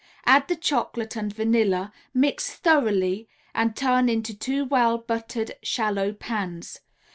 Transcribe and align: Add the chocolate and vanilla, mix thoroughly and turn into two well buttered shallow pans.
Add 0.25 0.47
the 0.47 0.55
chocolate 0.55 1.15
and 1.15 1.31
vanilla, 1.31 1.93
mix 2.11 2.55
thoroughly 2.55 3.29
and 3.53 3.75
turn 3.75 4.09
into 4.09 4.33
two 4.35 4.65
well 4.65 4.97
buttered 4.97 5.51
shallow 5.61 6.11
pans. 6.11 6.79